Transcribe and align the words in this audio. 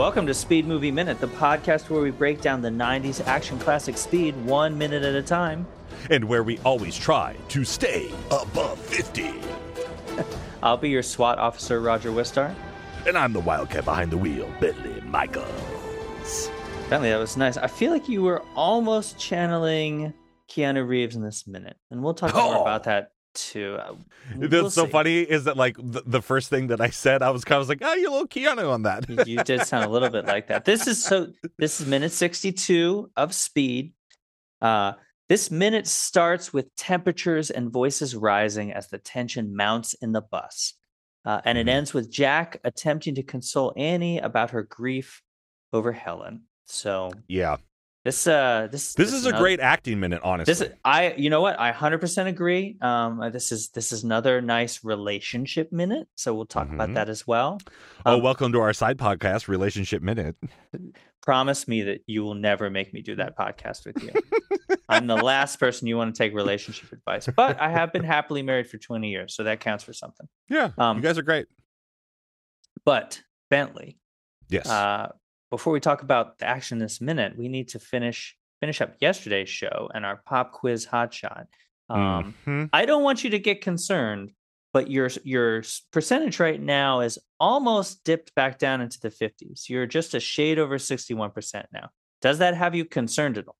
Welcome 0.00 0.26
to 0.28 0.32
Speed 0.32 0.66
Movie 0.66 0.90
Minute, 0.90 1.20
the 1.20 1.26
podcast 1.28 1.90
where 1.90 2.00
we 2.00 2.10
break 2.10 2.40
down 2.40 2.62
the 2.62 2.70
90s 2.70 3.22
action 3.26 3.58
classic 3.58 3.98
Speed 3.98 4.34
one 4.46 4.78
minute 4.78 5.02
at 5.02 5.14
a 5.14 5.22
time. 5.22 5.66
and 6.08 6.24
where 6.24 6.42
we 6.42 6.56
always 6.60 6.96
try 6.96 7.36
to 7.48 7.64
stay 7.66 8.10
above 8.30 8.78
50. 8.78 9.30
I'll 10.62 10.78
be 10.78 10.88
your 10.88 11.02
SWAT 11.02 11.38
officer, 11.38 11.80
Roger 11.82 12.12
Wistar. 12.12 12.54
And 13.06 13.18
I'm 13.18 13.34
the 13.34 13.40
wildcat 13.40 13.84
behind 13.84 14.10
the 14.10 14.16
wheel, 14.16 14.50
Bentley 14.58 15.02
Michaels. 15.02 16.50
Bentley, 16.88 17.10
that 17.10 17.18
was 17.18 17.36
nice. 17.36 17.58
I 17.58 17.66
feel 17.66 17.92
like 17.92 18.08
you 18.08 18.22
were 18.22 18.42
almost 18.56 19.18
channeling 19.18 20.14
Keanu 20.48 20.88
Reeves 20.88 21.14
in 21.14 21.20
this 21.22 21.46
minute, 21.46 21.76
and 21.90 22.02
we'll 22.02 22.14
talk 22.14 22.34
more 22.34 22.56
Oh. 22.56 22.62
about 22.62 22.84
that 22.84 23.12
too. 23.34 23.76
Uh, 23.80 23.94
That's 24.36 24.50
we'll 24.52 24.70
so 24.70 24.84
see. 24.86 24.90
funny 24.90 25.20
is 25.20 25.44
that 25.44 25.56
like 25.56 25.76
the, 25.76 26.02
the 26.06 26.22
first 26.22 26.50
thing 26.50 26.68
that 26.68 26.80
I 26.80 26.90
said, 26.90 27.22
I 27.22 27.30
was 27.30 27.44
kind 27.44 27.60
of 27.60 27.68
like, 27.68 27.78
oh, 27.82 27.94
you 27.94 28.10
little 28.10 28.26
Keanu 28.28 28.70
on 28.70 28.82
that. 28.82 29.08
You, 29.26 29.42
did 29.44 29.62
sound 29.66 29.84
a 29.84 29.88
little 29.88 30.10
bit 30.10 30.26
like 30.26 30.48
that. 30.48 30.64
This 30.64 30.86
is 30.86 31.02
so. 31.02 31.28
This 31.58 31.80
is 31.80 31.86
minute 31.86 32.12
sixty-two 32.12 33.10
of 33.16 33.34
Speed. 33.34 33.92
Uh, 34.60 34.92
this 35.28 35.50
minute 35.50 35.86
starts 35.86 36.52
with 36.52 36.74
temperatures 36.76 37.50
and 37.50 37.72
voices 37.72 38.16
rising 38.16 38.72
as 38.72 38.88
the 38.88 38.98
tension 38.98 39.54
mounts 39.54 39.94
in 39.94 40.12
the 40.12 40.22
bus, 40.22 40.74
uh, 41.24 41.40
and 41.44 41.56
it 41.56 41.66
Mhm. 41.66 41.70
ends 41.70 41.94
with 41.94 42.10
Jack 42.10 42.58
attempting 42.64 43.14
to 43.14 43.22
console 43.22 43.72
Annie 43.76 44.18
about 44.18 44.50
her 44.50 44.62
grief 44.64 45.22
over 45.72 45.92
Helen. 45.92 46.42
So 46.66 47.12
yeah. 47.28 47.56
This, 48.04 48.26
uh, 48.26 48.68
this, 48.70 48.94
This 48.94 49.12
is 49.12 49.26
a 49.26 49.32
great 49.32 49.60
acting 49.60 50.00
minute, 50.00 50.20
honestly. 50.24 50.50
This 50.50 50.60
is, 50.62 50.70
I, 50.84 51.12
you 51.18 51.28
know 51.28 51.40
what? 51.42 51.58
I 51.60 51.70
hundred 51.72 51.98
percent 52.00 52.28
agree. 52.28 52.76
Um, 52.80 53.20
uh, 53.20 53.28
this 53.30 53.52
is 53.52 53.68
this 53.70 53.92
is 53.92 54.04
another 54.04 54.40
nice 54.40 54.82
relationship 54.82 55.70
minute. 55.70 56.08
So 56.14 56.32
we'll 56.34 56.46
talk 56.46 56.70
about 56.70 56.88
Mhm. 56.90 56.94
that 56.94 57.08
as 57.10 57.26
well. 57.26 57.58
oh, 58.06 58.16
um, 58.16 58.22
welcome 58.22 58.52
to 58.52 58.60
our 58.60 58.72
side 58.72 58.96
podcast, 58.96 59.48
Relationship 59.48 60.02
Minute. 60.02 60.36
promise 61.22 61.68
me 61.68 61.82
that 61.82 62.00
you 62.06 62.22
will 62.22 62.34
never 62.34 62.70
make 62.70 62.94
me 62.94 63.02
do 63.02 63.14
that 63.16 63.36
podcast 63.36 63.84
with 63.84 64.02
you. 64.02 64.10
I'm 64.88 65.06
the 65.06 65.16
last 65.16 65.60
person 65.60 65.86
you 65.86 65.98
want 65.98 66.14
to 66.14 66.18
take 66.18 66.34
relationship 66.34 66.90
advice, 66.92 67.28
but 67.36 67.60
I 67.60 67.68
have 67.68 67.92
been 67.92 68.04
happily 68.04 68.42
married 68.42 68.68
for 68.70 68.78
20 68.78 69.10
years, 69.10 69.34
so 69.34 69.44
that 69.44 69.60
counts 69.60 69.84
for 69.84 69.92
something. 69.92 70.26
Yeah. 70.48 70.70
Um, 70.78 70.96
you 70.96 71.02
guys 71.02 71.18
are 71.18 71.22
great. 71.22 71.46
But 72.86 73.20
Bentley, 73.50 73.98
Yes. 74.48 74.66
uh, 74.66 75.12
before 75.50 75.72
we 75.72 75.80
talk 75.80 76.02
about 76.02 76.38
the 76.38 76.46
action 76.46 76.78
this 76.78 77.00
minute, 77.00 77.36
we 77.36 77.48
need 77.48 77.68
to 77.68 77.78
finish 77.78 78.36
finish 78.60 78.80
up 78.82 78.94
yesterday's 79.00 79.48
show 79.48 79.88
and 79.94 80.04
our 80.04 80.20
pop 80.26 80.52
quiz 80.52 80.86
hotshot. 80.86 81.46
Um, 81.88 82.34
Mhm. 82.46 82.68
I 82.74 82.84
don't 82.84 83.02
want 83.02 83.24
you 83.24 83.30
to 83.30 83.38
get 83.38 83.62
concerned, 83.62 84.32
but 84.72 84.90
your 84.90 85.08
your 85.24 85.62
percentage 85.90 86.38
right 86.38 86.60
now 86.60 87.00
is 87.00 87.18
almost 87.40 88.04
dipped 88.04 88.34
back 88.34 88.58
down 88.58 88.80
into 88.80 89.00
the 89.00 89.10
50s. 89.10 89.68
You're 89.68 89.86
just 89.86 90.14
a 90.14 90.20
shade 90.20 90.58
over 90.58 90.78
61% 90.78 91.66
now. 91.72 91.88
Does 92.20 92.38
that 92.38 92.54
have 92.54 92.74
you 92.74 92.84
concerned 92.84 93.38
at 93.38 93.46
all? 93.48 93.56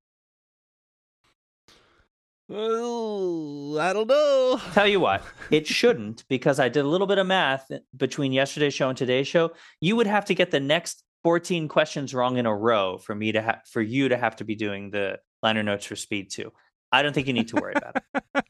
I 2.53 3.93
don't 3.93 4.09
know. 4.09 4.61
Tell 4.73 4.87
you 4.87 5.01
what, 5.01 5.23
it 5.51 5.67
shouldn't 5.67 6.25
because 6.29 6.59
I 6.61 6.69
did 6.69 6.85
a 6.85 6.89
little 6.89 7.07
bit 7.07 7.19
of 7.19 7.27
math 7.27 7.71
between 7.97 8.33
yesterday's 8.33 8.75
show 8.75 8.89
and 8.89 8.99
today's 8.99 9.29
show. 9.29 9.53
You 9.81 9.97
would 9.97 10.09
have 10.09 10.25
to 10.27 10.35
get 10.35 10.51
the 10.51 10.61
next 10.61 11.05
14 11.25 11.69
questions 11.69 12.15
wrong 12.15 12.37
in 12.39 12.47
a 12.47 12.55
row 12.55 12.99
for 12.99 13.15
me 13.15 13.33
to 13.33 13.43
ha- 13.43 13.61
for 13.71 13.83
you 13.83 14.09
to 14.09 14.17
have 14.17 14.37
to 14.37 14.45
be 14.45 14.55
doing 14.55 14.91
the 14.91 15.19
liner 15.43 15.63
notes 15.63 15.85
for 15.87 15.97
speed 15.97 16.31
2. 16.31 16.53
I 16.93 17.03
don't 17.03 17.13
think 17.13 17.27
you 17.27 17.33
need 17.33 17.49
to 17.49 17.57
worry 17.57 17.75
about 17.77 17.97
it. 18.15 18.45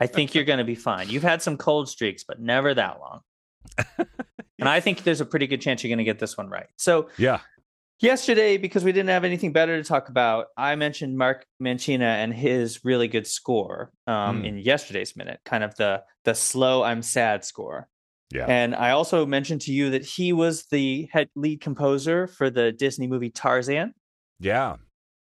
I 0.00 0.06
think 0.06 0.34
you're 0.34 0.44
going 0.44 0.58
to 0.58 0.64
be 0.64 0.74
fine. 0.74 1.08
You've 1.08 1.22
had 1.22 1.40
some 1.42 1.56
cold 1.56 1.88
streaks, 1.88 2.24
but 2.24 2.40
never 2.40 2.74
that 2.74 2.98
long. 3.00 3.20
and 4.58 4.68
I 4.68 4.80
think 4.80 5.02
there's 5.04 5.20
a 5.20 5.26
pretty 5.26 5.46
good 5.46 5.60
chance 5.60 5.82
you're 5.82 5.88
going 5.88 5.98
to 5.98 6.04
get 6.04 6.18
this 6.18 6.36
one 6.36 6.48
right. 6.48 6.66
So, 6.76 7.08
Yeah. 7.16 7.40
yesterday, 8.00 8.56
because 8.58 8.84
we 8.84 8.92
didn't 8.92 9.08
have 9.10 9.24
anything 9.24 9.52
better 9.52 9.80
to 9.80 9.86
talk 9.88 10.08
about, 10.08 10.46
I 10.56 10.74
mentioned 10.76 11.16
Mark 11.16 11.46
Mancina 11.62 12.02
and 12.02 12.34
his 12.34 12.84
really 12.84 13.08
good 13.08 13.26
score 13.26 13.92
um, 14.06 14.40
Hmm. 14.40 14.44
in 14.44 14.58
yesterday's 14.58 15.16
minute, 15.16 15.40
kind 15.44 15.64
of 15.64 15.74
the 15.76 16.02
the 16.24 16.34
slow 16.34 16.82
I'm 16.82 17.00
sad 17.02 17.44
score. 17.44 17.88
Yeah. 18.32 18.46
And 18.46 18.74
I 18.74 18.90
also 18.90 19.26
mentioned 19.26 19.60
to 19.62 19.72
you 19.72 19.90
that 19.90 20.04
he 20.04 20.32
was 20.32 20.66
the 20.66 21.08
head 21.12 21.28
lead 21.34 21.60
composer 21.60 22.26
for 22.26 22.48
the 22.50 22.70
Disney 22.72 23.06
movie 23.06 23.30
Tarzan 23.30 23.94
Yeah. 24.38 24.76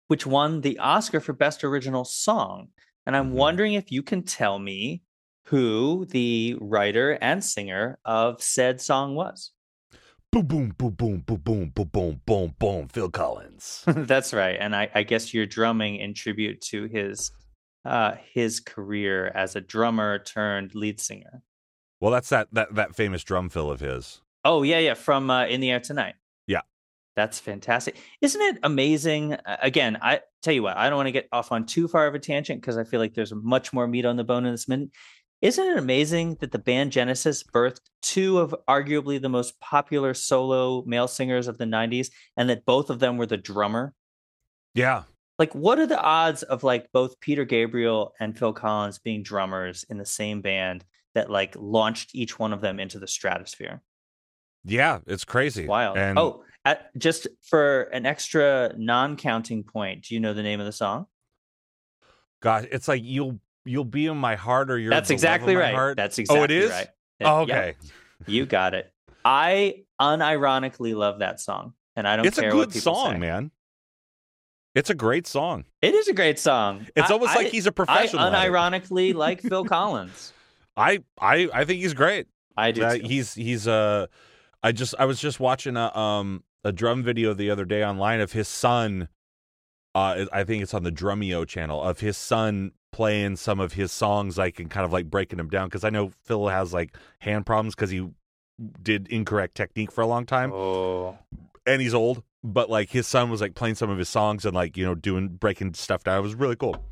which 0.07 0.25
won 0.25 0.61
the 0.61 0.77
Oscar 0.79 1.19
for 1.19 1.33
Best 1.33 1.63
Original 1.63 2.05
Song. 2.05 2.69
And 3.05 3.15
I'm 3.15 3.31
Mhm. 3.31 3.35
wondering 3.35 3.73
if 3.73 3.91
you 3.91 4.01
can 4.03 4.23
tell 4.23 4.59
me 4.59 5.01
who 5.45 6.05
the 6.09 6.55
writer 6.59 7.17
and 7.21 7.43
singer 7.43 7.99
of 8.05 8.41
said 8.41 8.81
song 8.81 9.15
was. 9.15 9.51
Boom, 10.31 10.45
boom, 10.45 10.69
boom, 10.77 10.91
boom, 10.93 11.19
boom, 11.25 11.39
boom, 11.39 11.69
boom, 11.73 11.91
boom, 11.93 12.21
boom, 12.25 12.55
boom. 12.59 12.87
Phil 12.89 13.09
Collins. 13.09 13.83
That's 13.87 14.33
right. 14.33 14.57
And 14.59 14.75
I, 14.75 14.89
I 14.93 15.03
guess 15.03 15.33
you're 15.33 15.45
drumming 15.45 15.95
in 15.97 16.13
tribute 16.13 16.59
to 16.71 16.85
his 16.87 17.31
uh, 17.85 18.15
his 18.33 18.59
career 18.59 19.27
as 19.33 19.55
a 19.55 19.61
drummer 19.61 20.19
turned 20.19 20.75
lead 20.75 20.99
singer. 20.99 21.41
Well, 21.99 22.11
that's 22.11 22.29
that 22.29 22.47
that 22.53 22.75
that 22.75 22.95
famous 22.95 23.23
drum 23.23 23.49
fill 23.49 23.71
of 23.71 23.79
his. 23.79 24.21
Oh 24.45 24.63
yeah, 24.63 24.79
yeah, 24.79 24.93
from 24.93 25.29
uh, 25.29 25.45
In 25.45 25.61
the 25.61 25.71
Air 25.71 25.79
Tonight. 25.79 26.15
Yeah. 26.45 26.61
That's 27.15 27.39
fantastic. 27.39 27.97
Isn't 28.21 28.41
it 28.41 28.59
amazing? 28.63 29.33
Uh, 29.33 29.57
Again, 29.61 29.97
I 30.01 30.21
tell 30.43 30.53
you 30.53 30.63
what, 30.63 30.77
I 30.77 30.87
don't 30.87 30.97
want 30.97 31.07
to 31.07 31.11
get 31.11 31.27
off 31.31 31.51
on 31.51 31.65
too 31.65 31.87
far 31.87 32.07
of 32.07 32.15
a 32.15 32.19
tangent 32.19 32.61
because 32.61 32.77
I 32.77 32.83
feel 32.83 32.99
like 32.99 33.13
there's 33.13 33.33
much 33.33 33.73
more 33.73 33.87
meat 33.87 34.05
on 34.05 34.15
the 34.15 34.23
bone 34.23 34.45
in 34.45 34.53
this 34.53 34.67
minute. 34.67 34.89
Isn't 35.41 35.67
it 35.67 35.77
amazing 35.77 36.37
that 36.39 36.51
the 36.51 36.59
band 36.59 36.91
Genesis 36.91 37.43
birthed 37.43 37.81
two 38.01 38.39
of 38.39 38.55
arguably 38.67 39.21
the 39.21 39.29
most 39.29 39.59
popular 39.59 40.15
solo 40.15 40.83
male 40.85 41.07
singers 41.07 41.47
of 41.47 41.59
the 41.59 41.65
90s 41.65 42.09
and 42.35 42.49
that 42.49 42.65
both 42.65 42.89
of 42.89 42.99
them 42.99 43.17
were 43.17 43.27
the 43.27 43.37
drummer? 43.37 43.93
Yeah. 44.73 45.03
Like, 45.37 45.53
what 45.53 45.77
are 45.77 45.85
the 45.85 46.01
odds 46.01 46.41
of 46.41 46.63
like 46.63 46.91
both 46.91 47.19
Peter 47.19 47.45
Gabriel 47.45 48.13
and 48.19 48.37
Phil 48.37 48.53
Collins 48.53 48.97
being 48.97 49.21
drummers 49.21 49.85
in 49.89 49.99
the 49.99 50.05
same 50.05 50.41
band 50.41 50.83
that 51.15 51.29
like 51.29 51.55
launched 51.57 52.11
each 52.13 52.37
one 52.39 52.53
of 52.53 52.61
them 52.61 52.79
into 52.79 52.99
the 52.99 53.07
stratosphere? 53.07 53.81
Yeah. 54.63 54.99
It's 55.07 55.23
crazy. 55.25 55.65
Wild. 55.65 55.97
And 55.97 56.17
oh, 56.19 56.43
at, 56.65 56.95
just 56.97 57.27
for 57.43 57.83
an 57.83 58.05
extra 58.05 58.73
non-counting 58.77 59.63
point, 59.63 60.03
do 60.05 60.13
you 60.13 60.19
know 60.19 60.33
the 60.33 60.43
name 60.43 60.59
of 60.59 60.65
the 60.65 60.71
song? 60.71 61.07
gosh, 62.41 62.65
it's 62.71 62.87
like 62.87 63.01
you'll 63.03 63.39
you'll 63.65 63.83
be 63.83 64.05
in 64.05 64.15
my 64.17 64.35
heart 64.35 64.69
or 64.69 64.77
you're 64.77 64.91
That's 64.91 65.07
the 65.07 65.13
love 65.15 65.19
of 65.19 65.23
exactly 65.25 65.55
right. 65.55 65.73
heart. 65.73 65.97
That's 65.97 66.19
Oh, 66.19 66.21
exactly 66.21 66.43
it 66.43 66.63
is? 66.63 66.71
right. 66.71 66.87
Oh, 67.21 67.45
Yep, 67.47 67.49
okay. 67.57 67.73
you 68.27 68.45
got 68.45 68.73
it. 68.75 68.93
I 69.25 69.83
unironically 69.99 70.95
love 70.95 71.19
that 71.19 71.39
song, 71.41 71.73
and 71.95 72.07
I 72.07 72.15
don't 72.15 72.25
It's 72.27 72.37
a 72.37 72.49
good 72.49 72.71
song, 72.73 73.13
say. 73.13 73.17
man. 73.17 73.51
It's 74.75 74.89
a 74.91 74.93
great 74.93 75.25
song. 75.25 75.65
It 75.81 75.95
is 75.95 76.07
a 76.07 76.13
great 76.13 76.37
song. 76.37 76.85
It's 76.95 77.09
I- 77.09 77.13
almost 77.13 77.31
I- 77.31 77.35
like 77.37 77.47
he's 77.47 77.65
a 77.65 77.71
professional. 77.71 78.27
it. 78.27 78.31
unironically 78.31 79.13
like 79.15 79.41
Phil 79.41 79.65
Collins. 79.65 80.31
I 80.77 80.99
I 81.19 81.49
I 81.53 81.65
think 81.65 81.81
he's 81.81 81.93
great. 81.93 82.27
I 82.55 82.71
do. 82.71 82.83
Uh, 82.83 82.97
too. 82.97 83.03
he's 83.03 83.33
he's 83.33 83.67
uh 83.67 84.07
I 84.63 84.71
just 84.71 84.95
I 84.99 85.05
was 85.05 85.19
just 85.19 85.39
watching 85.39 85.75
a 85.75 85.95
um 85.97 86.43
a 86.63 86.71
drum 86.71 87.03
video 87.03 87.33
the 87.33 87.49
other 87.49 87.65
day 87.65 87.83
online 87.83 88.21
of 88.21 88.31
his 88.31 88.47
son 88.47 89.09
uh 89.95 90.25
I 90.31 90.43
think 90.43 90.63
it's 90.63 90.73
on 90.73 90.83
the 90.83 90.91
Drumeo 90.91 91.47
channel 91.47 91.81
of 91.81 91.99
his 91.99 92.15
son 92.15 92.71
playing 92.91 93.35
some 93.35 93.59
of 93.59 93.73
his 93.73 93.91
songs 93.91 94.37
like 94.37 94.59
and 94.59 94.69
kind 94.69 94.85
of 94.85 94.93
like 94.93 95.09
breaking 95.09 95.37
them 95.37 95.49
down 95.49 95.69
cuz 95.69 95.83
I 95.83 95.89
know 95.89 96.11
Phil 96.23 96.47
has 96.47 96.73
like 96.73 96.95
hand 97.19 97.45
problems 97.45 97.75
cuz 97.75 97.89
he 97.89 98.07
did 98.81 99.07
incorrect 99.07 99.55
technique 99.55 99.91
for 99.91 100.01
a 100.01 100.07
long 100.07 100.25
time 100.25 100.51
Oh, 100.51 101.17
and 101.65 101.81
he's 101.81 101.93
old 101.93 102.23
but 102.43 102.69
like 102.69 102.89
his 102.89 103.05
son 103.07 103.29
was 103.29 103.41
like 103.41 103.55
playing 103.55 103.75
some 103.75 103.89
of 103.89 103.97
his 103.97 104.09
songs 104.09 104.45
and 104.45 104.55
like 104.55 104.77
you 104.77 104.85
know 104.85 104.95
doing 104.95 105.27
breaking 105.29 105.73
stuff 105.73 106.03
down 106.03 106.19
it 106.19 106.21
was 106.21 106.35
really 106.35 106.55
cool 106.55 106.83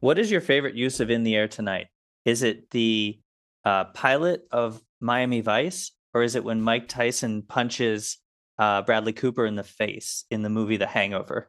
what 0.00 0.18
is 0.18 0.30
your 0.30 0.40
favorite 0.40 0.74
use 0.74 1.00
of 1.00 1.10
"In 1.10 1.24
the 1.24 1.34
Air 1.34 1.48
Tonight"? 1.48 1.88
Is 2.28 2.42
it 2.42 2.68
the 2.70 3.18
uh, 3.64 3.84
pilot 3.86 4.42
of 4.52 4.82
Miami 5.00 5.40
Vice, 5.40 5.92
or 6.12 6.22
is 6.22 6.34
it 6.34 6.44
when 6.44 6.60
Mike 6.60 6.86
Tyson 6.88 7.40
punches 7.42 8.18
uh, 8.58 8.82
Bradley 8.82 9.14
Cooper 9.14 9.46
in 9.46 9.54
the 9.54 9.64
face 9.64 10.24
in 10.30 10.42
the 10.42 10.50
movie 10.50 10.76
The 10.76 10.86
Hangover? 10.86 11.48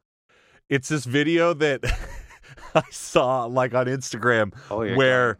it's 0.70 0.88
this 0.88 1.04
video 1.04 1.54
that 1.56 1.84
I 2.76 2.84
saw 2.92 3.44
like 3.46 3.74
on 3.74 3.88
Instagram 3.88 4.54
Oh, 4.72 4.78
Where- 4.96 5.38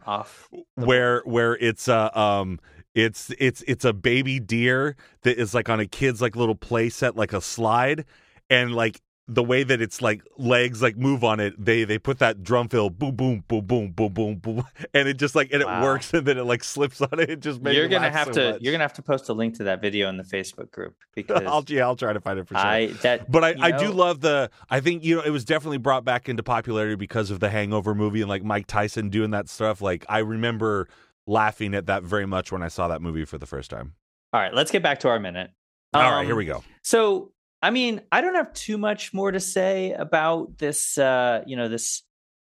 where 0.74 1.22
where 1.24 1.56
it's 1.56 1.88
uh 1.88 2.10
um 2.12 2.58
it's 2.94 3.30
it's 3.38 3.62
it's 3.68 3.84
a 3.86 3.92
baby 3.94 4.40
deer 4.40 4.96
that 5.22 5.38
is 5.38 5.54
like 5.54 5.68
on 5.70 5.78
a 5.80 5.86
kid's 5.86 6.20
like 6.20 6.34
little 6.36 6.56
play 6.56 6.88
set 6.90 7.16
like 7.16 7.32
a 7.32 7.40
slide 7.40 8.04
and 8.50 8.74
like 8.74 9.00
the 9.32 9.42
way 9.42 9.62
that 9.62 9.80
it's 9.80 10.02
like 10.02 10.22
legs 10.38 10.82
like 10.82 10.96
move 10.96 11.22
on 11.22 11.38
it 11.40 11.54
they 11.62 11.84
they 11.84 11.98
put 11.98 12.18
that 12.18 12.42
drum 12.42 12.68
fill 12.68 12.90
boom 12.90 13.14
boom 13.14 13.44
boom 13.46 13.64
boom 13.64 13.92
boom 13.92 14.12
boom 14.12 14.34
boom 14.36 14.64
and 14.94 15.08
it 15.08 15.16
just 15.18 15.34
like 15.34 15.52
and 15.52 15.62
Wow. 15.64 15.80
it 15.80 15.84
works 15.84 16.12
and 16.14 16.26
then 16.26 16.36
it 16.36 16.42
like 16.44 16.64
slips 16.64 17.00
on 17.00 17.18
it 17.20 17.30
it 17.30 17.40
just 17.40 17.62
makes 17.62 17.76
You're 17.76 17.88
gonna 17.88 18.10
have 18.10 18.26
so 18.26 18.32
to. 18.32 18.52
much. 18.52 18.62
You're 18.62 18.72
gonna 18.72 18.84
have 18.84 18.92
to 18.94 19.02
post 19.02 19.28
a 19.28 19.32
link 19.32 19.54
to 19.58 19.64
that 19.64 19.80
video 19.80 20.08
in 20.08 20.16
the 20.16 20.24
Facebook 20.24 20.70
group 20.70 20.96
because 21.14 21.42
I'll 21.46 21.64
yeah 21.68 21.82
I'll 21.84 21.96
try 21.96 22.12
to 22.12 22.20
find 22.20 22.38
it 22.38 22.48
for 22.48 22.54
sure 22.54 22.64
I 22.66 22.86
that. 23.02 23.30
But 23.30 23.44
I, 23.44 23.54
I 23.60 23.70
do 23.78 23.90
love 23.92 24.20
the 24.20 24.50
I 24.68 24.80
think 24.80 25.04
you 25.04 25.16
know 25.16 25.22
it 25.22 25.30
was 25.30 25.44
definitely 25.44 25.78
brought 25.78 26.04
back 26.04 26.28
into 26.28 26.42
popularity 26.42 26.96
because 26.96 27.30
of 27.30 27.40
the 27.40 27.50
Hangover 27.50 27.94
movie 27.94 28.20
and 28.20 28.28
like 28.28 28.42
Mike 28.42 28.66
Tyson 28.66 29.08
doing 29.10 29.30
that 29.30 29.48
stuff. 29.48 29.80
Like 29.80 30.04
I 30.08 30.18
remember 30.18 30.88
laughing 31.26 31.74
at 31.74 31.86
that 31.86 32.02
very 32.02 32.26
much 32.26 32.50
when 32.50 32.62
I 32.62 32.68
saw 32.68 32.88
that 32.88 33.00
movie 33.00 33.24
for 33.24 33.38
the 33.38 33.46
first 33.46 33.70
time. 33.70 33.94
All 34.32 34.40
right, 34.40 34.52
let's 34.54 34.70
get 34.70 34.82
back 34.82 35.00
to 35.00 35.08
our 35.08 35.18
minute. 35.20 35.50
All 35.92 36.02
right, 36.02 36.20
Um, 36.20 36.26
here 36.26 36.36
we 36.36 36.44
go. 36.44 36.62
So 36.82 37.32
I 37.62 37.70
mean, 37.70 38.00
I 38.10 38.20
don't 38.20 38.34
have 38.34 38.52
too 38.54 38.78
much 38.78 39.12
more 39.12 39.30
to 39.30 39.40
say 39.40 39.92
about 39.92 40.58
this. 40.58 40.96
Uh, 40.96 41.42
you 41.46 41.56
know, 41.56 41.68
this 41.68 42.02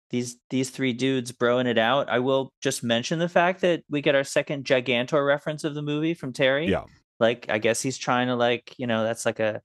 these 0.10 0.38
these 0.50 0.70
three 0.70 0.94
dudes 0.94 1.32
broing 1.32 1.66
it 1.66 1.78
out. 1.78 2.10
I 2.10 2.20
will 2.20 2.54
just 2.62 2.84
mention 2.84 3.20
the 3.20 3.30
fact 3.30 3.62
that 3.62 3.84
we 3.90 4.02
get 4.02 4.16
our 4.16 4.24
second 4.24 4.66
Gigantor 4.66 5.26
reference 5.26 5.64
of 5.64 5.76
the 5.76 5.82
movie 5.82 6.14
from 6.14 6.34
Terry. 6.34 6.68
Yeah. 6.70 6.84
Like, 7.20 7.48
I 7.50 7.58
guess 7.58 7.82
he's 7.82 7.98
trying 7.98 8.28
to 8.28 8.36
like, 8.36 8.76
you 8.78 8.86
know, 8.88 9.04
that's 9.04 9.26
like 9.26 9.40
a 9.40 9.62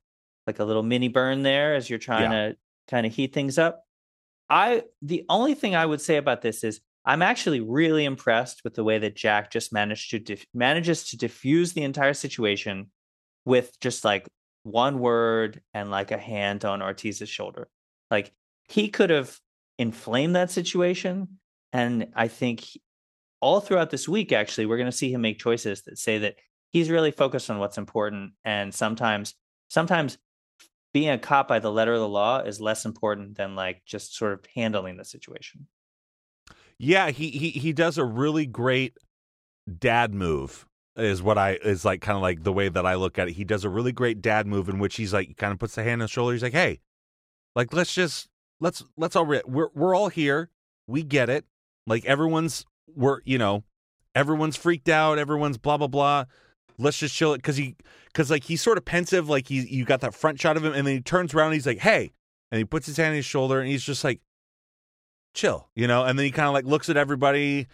like 0.47 0.59
a 0.59 0.65
little 0.65 0.83
mini 0.83 1.09
burn 1.09 1.43
there 1.43 1.75
as 1.75 1.89
you're 1.91 1.99
trying 1.99 2.31
Yeah. 2.33 2.49
to 2.51 2.57
kind 2.89 3.07
of 3.07 3.13
heat 3.15 3.33
things 3.33 3.59
up. 3.59 3.83
I 4.51 4.85
the 5.01 5.25
only 5.29 5.55
thing 5.55 5.75
I 5.75 5.87
would 5.87 6.01
say 6.01 6.17
about 6.17 6.43
this 6.43 6.63
is 6.65 6.81
I'm 7.05 7.23
actually 7.23 7.61
really 7.61 8.05
impressed 8.05 8.63
with 8.63 8.75
the 8.75 8.85
way 8.85 8.99
that 8.99 9.17
Jack 9.17 9.51
just 9.51 9.73
managed 9.73 10.11
to 10.11 10.19
dif- 10.21 10.47
manages 10.55 11.05
to 11.11 11.17
diffuse 11.17 11.73
the 11.73 11.83
entire 11.83 12.15
situation 12.15 12.91
with 13.45 13.79
just 13.81 14.05
like 14.05 14.27
one 14.63 14.99
word 14.99 15.61
and 15.75 15.91
like 15.91 16.11
a 16.11 16.19
hand 16.19 16.65
on 16.65 16.83
Ortiz's 16.83 17.29
shoulder. 17.29 17.69
Like 18.11 18.33
he 18.69 18.89
could 18.89 19.11
have 19.11 19.39
inflamed 19.79 20.37
that 20.37 20.51
situation, 20.51 21.39
and 21.73 22.09
I 22.15 22.29
think 22.29 22.61
he- 22.61 22.83
all 23.41 23.61
throughout 23.61 23.91
this 23.91 24.09
week, 24.09 24.33
actually, 24.33 24.67
we're 24.67 24.77
going 24.77 24.91
to 24.91 24.97
see 24.97 25.13
him 25.13 25.23
make 25.23 25.39
choices 25.39 25.83
that 25.83 25.99
say 25.99 26.19
that 26.19 26.37
he's 26.71 26.91
really 26.91 27.11
focused 27.11 27.51
on 27.51 27.59
what's 27.59 27.79
important, 27.79 28.33
and 28.45 28.73
sometimes, 28.73 29.35
sometimes 29.69 30.19
being 30.93 31.09
a 31.09 31.19
cop 31.19 31.49
by 31.49 31.59
the 31.59 31.73
letter 31.73 31.93
of 31.95 32.01
the 32.01 32.09
law 32.09 32.41
is 32.41 32.61
less 32.61 32.85
important 32.85 33.37
than 33.37 33.57
like 33.57 33.83
just 33.87 34.15
sort 34.15 34.35
of 34.35 34.45
handling 34.55 34.97
the 34.97 35.05
situation. 35.05 35.67
Yeah, 36.79 37.11
he 37.11 37.31
he 37.31 37.51
he 37.51 37.73
does 37.73 37.99
a 37.99 38.05
really 38.05 38.47
great 38.47 38.97
dad 39.79 40.13
move. 40.15 40.67
Is 40.95 41.23
what 41.23 41.39
I 41.39 41.53
is 41.53 41.85
like 41.85 42.03
kind 42.03 42.17
of 42.17 42.23
like 42.23 42.43
the 42.43 42.53
way 42.53 42.69
that 42.69 42.85
I 42.85 42.97
look 42.97 43.19
at 43.19 43.29
it. 43.29 43.33
He 43.33 43.45
does 43.45 43.65
a 43.65 43.71
really 43.71 43.93
great 43.93 44.21
dad 44.21 44.47
move 44.47 44.69
in 44.69 44.79
which 44.79 44.97
he's 44.97 45.13
like 45.13 45.37
kind 45.39 45.53
of 45.53 45.59
puts 45.59 45.75
the 45.75 45.83
hand 45.83 46.03
on 46.03 46.07
the 46.07 46.09
shoulder. 46.09 46.35
He's 46.35 46.43
like, 46.43 46.53
"Hey, 46.53 46.81
like 47.57 47.73
let's 47.73 47.95
just 47.95 48.29
let's 48.61 48.85
let's 48.99 49.17
all 49.17 49.25
re- 49.25 49.43
we're 49.47 49.69
we're 49.75 49.95
all 49.95 50.09
here. 50.09 50.51
We 50.87 51.03
get 51.03 51.31
it. 51.31 51.47
Like 51.87 52.05
everyone's 52.05 52.67
we're 52.95 53.21
you 53.25 53.39
know 53.39 53.65
everyone's 54.15 54.57
freaked 54.57 54.91
out. 54.91 55.19
Everyone's 55.19 55.57
blah 55.57 55.79
blah 55.79 55.87
blah. 55.87 56.25
Let's 56.79 56.99
just 56.99 57.15
chill 57.15 57.33
it 57.33 57.39
because 57.39 57.57
he 57.57 57.77
because 58.09 58.31
like 58.31 58.45
he's 58.45 58.61
sort 58.61 58.77
of 58.77 58.85
pensive. 58.85 59.31
Like 59.31 59.49
he 59.49 59.61
you 59.61 59.87
got 59.87 60.03
that 60.03 60.15
front 60.15 60.41
shot 60.41 60.59
of 60.59 60.65
him, 60.65 60.75
and 60.75 60.87
then 60.87 60.97
he 60.97 61.01
turns 61.01 61.33
around. 61.33 61.47
and 61.49 61.55
He's 61.55 61.67
like, 61.67 61.79
"Hey," 61.79 62.13
and 62.51 62.59
he 62.59 62.67
puts 62.67 62.87
his 62.87 62.99
hand 62.99 63.11
on 63.11 63.17
his 63.17 63.25
shoulder, 63.25 63.61
and 63.61 63.69
he's 63.69 63.83
just 63.83 64.05
like, 64.05 64.21
chill, 65.35 65.69
you 65.75 65.87
know, 65.87 66.05
and 66.05 66.19
then 66.19 66.25
he 66.25 66.31
kind 66.31 66.49
of 66.49 66.55
like 66.55 66.65
looks 66.65 66.89
at 66.89 66.97
everybody 66.97 67.67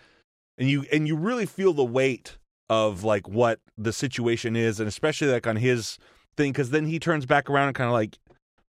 and 0.56 0.68
you 0.68 0.84
and 0.92 1.06
you 1.06 1.16
really 1.16 1.46
feel 1.46 1.72
the 1.72 1.84
weight 1.84 2.38
of 2.70 3.04
like 3.04 3.28
what 3.28 3.60
the 3.76 3.92
situation 3.92 4.56
is 4.56 4.78
and 4.80 4.88
especially 4.88 5.28
like 5.28 5.46
on 5.46 5.56
his 5.56 5.98
thing 6.36 6.52
cuz 6.52 6.70
then 6.70 6.84
he 6.84 6.98
turns 6.98 7.26
back 7.26 7.48
around 7.48 7.68
and 7.68 7.74
kind 7.74 7.88
of 7.88 7.94
like 7.94 8.18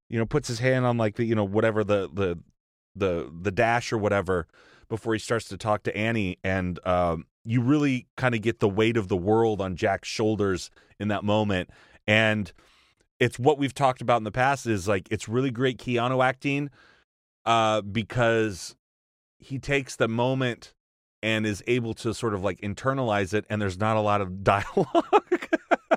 you 0.10 0.18
know 0.18 0.26
puts 0.26 0.48
his 0.48 0.60
hand 0.60 0.86
on 0.86 0.98
like 0.98 1.16
the 1.16 1.26
you 1.26 1.36
know 1.36 1.44
whatever 1.44 1.84
the 1.84 2.10
the 2.14 2.40
the 2.96 3.32
the 3.42 3.52
dash 3.52 3.92
or 3.92 3.98
whatever 3.98 4.48
before 4.90 5.14
he 5.14 5.20
starts 5.20 5.48
to 5.48 5.58
talk 5.58 5.84
to 5.84 5.96
Annie 5.96 6.38
and 6.44 6.86
um 6.86 7.26
you 7.46 7.62
really 7.62 8.08
kind 8.18 8.36
of 8.36 8.42
get 8.42 8.60
the 8.60 8.70
weight 8.70 8.98
of 8.98 9.08
the 9.08 9.18
world 9.18 9.62
on 9.62 9.76
Jack's 9.76 10.08
shoulders 10.08 10.70
in 11.00 11.08
that 11.08 11.24
moment. 11.24 11.70
And 12.08 12.52
it's 13.20 13.40
what 13.40 13.58
we've 13.58 13.74
talked 13.74 14.02
about 14.02 14.18
in 14.18 14.24
the 14.24 14.32
past 14.32 14.68
is 14.68 14.88
like 14.88 15.08
it's 15.10 15.28
really 15.28 15.52
great 15.52 15.78
Keanu 15.78 16.24
acting 16.24 16.70
uh 17.46 17.82
because 17.82 18.76
he 19.40 19.58
takes 19.58 19.96
the 19.96 20.08
moment 20.08 20.74
and 21.22 21.46
is 21.46 21.64
able 21.68 21.94
to 21.94 22.14
sort 22.14 22.34
of 22.34 22.44
like 22.44 22.60
internalize 22.62 23.34
it 23.34 23.46
and 23.50 23.62
there's 23.62 23.78
not 23.78 23.98
a 23.98 24.02
lot 24.02 24.22
of 24.22 24.44
dialogue 24.44 25.48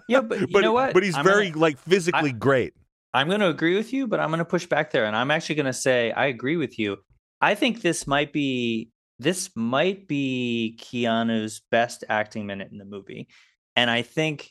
Yeah, 0.08 0.20
but 0.20 0.40
you 0.40 0.46
but, 0.52 0.60
know 0.62 0.72
what? 0.72 0.92
but 0.94 1.02
he's 1.02 1.16
I'm 1.16 1.24
very 1.24 1.50
gonna- 1.50 1.60
like 1.62 1.78
physically 1.78 2.30
I- 2.30 2.32
great 2.32 2.74
I'm 3.14 3.28
going 3.28 3.40
to 3.40 3.48
agree 3.50 3.76
with 3.76 3.92
you, 3.92 4.06
but 4.06 4.20
I'm 4.20 4.30
going 4.30 4.38
to 4.38 4.44
push 4.46 4.64
back 4.64 4.90
there, 4.90 5.04
and 5.04 5.14
I'm 5.14 5.30
actually 5.30 5.56
going 5.56 5.66
to 5.66 5.74
say 5.74 6.12
I 6.12 6.28
agree 6.28 6.56
with 6.56 6.78
you. 6.78 6.96
I 7.42 7.54
think 7.54 7.82
this 7.82 8.06
might 8.06 8.32
be 8.32 8.88
this 9.18 9.50
might 9.54 10.08
be 10.08 10.78
Keanu's 10.80 11.60
best 11.70 12.04
acting 12.08 12.46
minute 12.46 12.68
in 12.72 12.78
the 12.78 12.86
movie, 12.86 13.28
and 13.76 13.90
I 13.90 14.00
think 14.00 14.50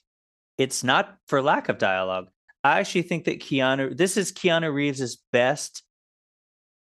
it's 0.60 0.84
not 0.84 1.18
for 1.28 1.42
lack 1.42 1.70
of 1.70 1.80
dialogue. 1.80 2.28
I 2.64 2.80
actually 2.82 3.02
think 3.02 3.26
that 3.26 3.40
Keanu 3.40 3.98
this 3.98 4.16
is 4.16 4.32
Keanu 4.32 4.72
Reeves's 4.72 5.18
best 5.32 5.82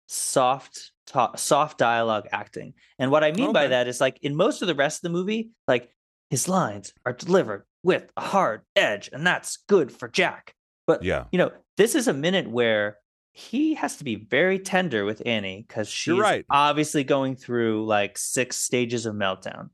soft 0.07 0.93
ta- 1.07 1.37
soft 1.37 1.79
dialogue 1.79 2.29
acting, 2.33 2.75
and 2.99 3.11
what 3.11 3.25
I 3.25 3.33
mean 3.33 3.53
by 3.53 3.69
that 3.69 3.89
is 3.89 4.01
like 4.01 4.19
in 4.23 4.37
most 4.37 4.63
of 4.63 4.69
the 4.69 4.75
rest 4.75 4.99
of 4.99 5.03
the 5.03 5.19
movie, 5.19 5.51
like 5.67 5.91
his 6.31 6.49
lines 6.49 6.93
are 7.05 7.13
delivered 7.13 7.65
with 7.83 8.11
a 8.17 8.21
hard 8.23 8.63
edge, 8.75 9.11
and 9.13 9.27
that's 9.27 9.59
good 9.69 9.93
for 9.93 10.09
Jack. 10.09 10.55
But 10.87 11.03
yeah 11.03 11.25
you 11.31 11.39
know, 11.39 11.51
this 11.77 11.95
is 11.95 12.09
a 12.09 12.13
minute 12.13 12.49
where 12.49 12.99
he 13.37 13.75
has 13.75 13.97
to 13.97 14.05
be 14.05 14.15
very 14.15 14.59
tender 14.59 15.05
with 15.05 15.21
Annie 15.27 15.63
because 15.69 15.91
she's 15.91 16.19
right. 16.19 16.47
obviously 16.49 17.05
going 17.05 17.37
through 17.37 17.85
like 17.85 18.17
six 18.17 18.57
stages 18.57 19.05
of 19.05 19.15
meltdown. 19.15 19.69